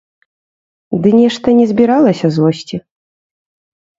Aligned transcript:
Ды 1.03 1.09
нешта 1.19 1.47
не 1.59 1.65
збіралася 1.71 2.27
злосці. 2.37 2.77